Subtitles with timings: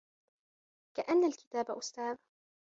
[0.97, 2.17] كَأَنَّ الْكِتَابَ أُسْتَاذٌ.